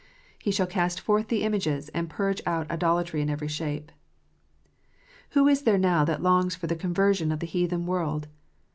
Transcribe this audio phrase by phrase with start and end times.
[0.39, 3.91] He shall cast forth the images, and purge out idolatry in every shape.
[5.37, 8.27] Who is there now that longs for the conversion of the heathen world?